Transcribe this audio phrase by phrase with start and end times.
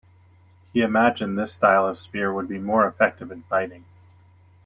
[0.73, 3.85] He imagined this style of spear would be more effective in fighting.